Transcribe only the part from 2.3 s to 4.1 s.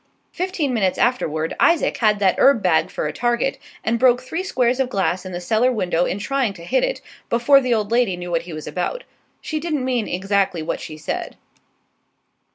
herb bag for a target, and